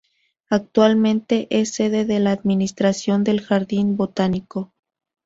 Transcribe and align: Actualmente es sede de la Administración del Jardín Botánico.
Actualmente 0.49 1.47
es 1.51 1.75
sede 1.75 2.05
de 2.05 2.19
la 2.19 2.31
Administración 2.31 3.23
del 3.23 3.39
Jardín 3.39 3.97
Botánico. 3.97 4.73